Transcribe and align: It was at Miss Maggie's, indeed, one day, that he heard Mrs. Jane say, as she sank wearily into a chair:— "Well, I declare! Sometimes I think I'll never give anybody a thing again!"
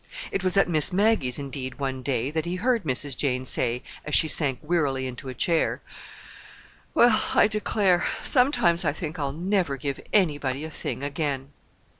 It 0.31 0.43
was 0.43 0.57
at 0.57 0.67
Miss 0.67 0.91
Maggie's, 0.91 1.37
indeed, 1.37 1.77
one 1.77 2.01
day, 2.01 2.31
that 2.31 2.45
he 2.45 2.55
heard 2.55 2.85
Mrs. 2.85 3.15
Jane 3.15 3.45
say, 3.45 3.83
as 4.03 4.15
she 4.15 4.27
sank 4.27 4.57
wearily 4.63 5.05
into 5.05 5.29
a 5.29 5.35
chair:— 5.35 5.79
"Well, 6.95 7.21
I 7.35 7.45
declare! 7.45 8.03
Sometimes 8.23 8.83
I 8.83 8.93
think 8.93 9.19
I'll 9.19 9.31
never 9.31 9.77
give 9.77 9.99
anybody 10.11 10.63
a 10.65 10.71
thing 10.71 11.03
again!" 11.03 11.49